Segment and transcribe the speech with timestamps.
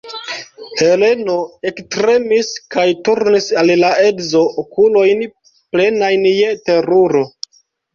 [0.79, 1.35] Heleno
[1.73, 5.27] ektremis kaj turnis al la edzo okulojn,
[5.57, 7.29] plenajn je teruro.